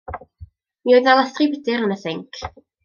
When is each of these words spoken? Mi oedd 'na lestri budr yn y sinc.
Mi 0.87 0.95
oedd 0.95 1.07
'na 1.11 1.15
lestri 1.21 1.49
budr 1.55 1.87
yn 1.89 1.97
y 1.99 2.03
sinc. 2.09 2.43